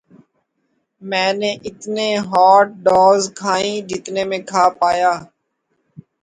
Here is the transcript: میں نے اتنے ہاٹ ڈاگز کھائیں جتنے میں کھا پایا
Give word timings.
میں 1.01 1.31
نے 1.39 1.51
اتنے 1.67 2.07
ہاٹ 2.29 2.67
ڈاگز 2.85 3.23
کھائیں 3.37 3.75
جتنے 3.89 4.21
میں 4.29 4.39
کھا 4.49 4.65
پایا 4.79 5.11